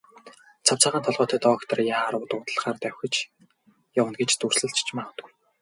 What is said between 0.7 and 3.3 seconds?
цагаан толгойтой доктор яаруу дуудлагаар давхиж